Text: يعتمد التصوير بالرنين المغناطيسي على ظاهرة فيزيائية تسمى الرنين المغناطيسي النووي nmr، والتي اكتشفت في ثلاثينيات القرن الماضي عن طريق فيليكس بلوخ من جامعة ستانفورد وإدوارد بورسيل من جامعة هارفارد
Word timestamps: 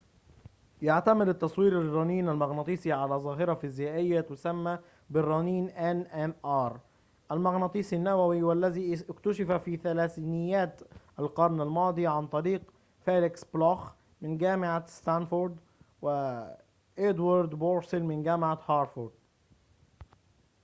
يعتمد 0.81 1.29
التصوير 1.29 1.77
بالرنين 1.79 2.29
المغناطيسي 2.29 2.91
على 2.91 3.15
ظاهرة 3.15 3.53
فيزيائية 3.53 4.21
تسمى 4.21 4.79
الرنين 5.15 5.69
المغناطيسي 7.31 7.95
النووي 7.95 8.41
nmr، 8.41 8.43
والتي 8.43 9.05
اكتشفت 9.09 9.61
في 9.63 9.77
ثلاثينيات 9.77 10.81
القرن 11.19 11.61
الماضي 11.61 12.07
عن 12.07 12.27
طريق 12.27 12.61
فيليكس 13.05 13.43
بلوخ 13.53 13.91
من 14.21 14.37
جامعة 14.37 14.87
ستانفورد 14.87 15.57
وإدوارد 16.01 17.49
بورسيل 17.55 18.05
من 18.05 18.23
جامعة 18.23 18.59
هارفارد 18.67 19.11